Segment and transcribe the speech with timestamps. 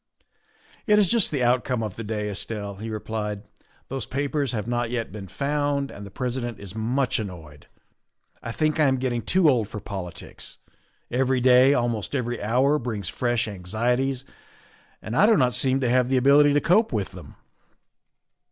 [0.87, 3.43] "It is just the outcome of the day, Estelle," he replied;"
[3.87, 7.67] those papers have not yet been found, and the President is much annoyed.
[8.41, 10.57] I think I am getting too old for politics;
[11.11, 14.25] every day, almost every hour, brings fresh anxieties,
[15.03, 17.35] and I do not seem to have the ability to cope with them."